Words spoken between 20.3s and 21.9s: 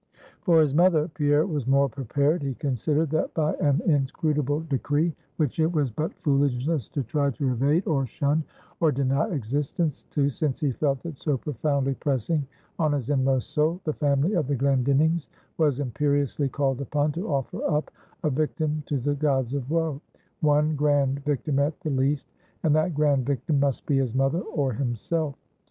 one grand victim at